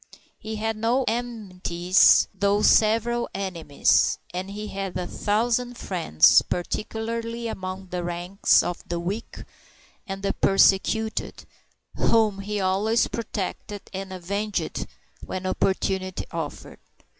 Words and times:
He 0.39 0.55
had 0.55 0.77
no 0.77 1.05
enmities 1.07 2.27
though 2.33 2.63
several 2.63 3.29
enemies 3.35 4.17
and 4.33 4.49
he 4.49 4.69
had 4.69 4.97
a 4.97 5.05
thousand 5.05 5.77
friends, 5.77 6.41
particularly 6.41 7.47
among 7.47 7.89
the 7.89 8.03
ranks 8.03 8.63
of 8.63 8.83
the 8.89 8.99
weak 8.99 9.43
and 10.07 10.23
the 10.23 10.33
persecuted, 10.33 11.45
whom 11.95 12.39
he 12.39 12.59
always 12.59 13.07
protected 13.09 13.91
and 13.93 14.11
avenged 14.11 14.87
when 15.23 15.45
opportunity 15.45 16.25
offered. 16.31 16.79